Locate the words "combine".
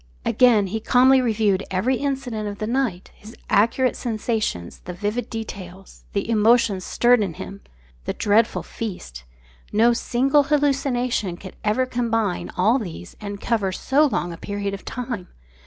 11.85-12.49